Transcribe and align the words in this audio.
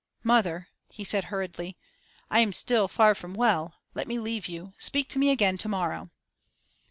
'Mother,' 0.23 0.67
he 0.89 1.03
said, 1.03 1.25
hurriedly, 1.25 1.77
'I 2.31 2.39
am 2.39 2.53
still 2.53 2.87
far 2.87 3.13
from 3.13 3.35
well. 3.35 3.75
Let 3.93 4.07
me 4.07 4.17
leave 4.17 4.47
you: 4.47 4.73
speak 4.79 5.07
to 5.09 5.19
me 5.19 5.29
again 5.29 5.59
to 5.59 5.67
morrow. 5.69 6.09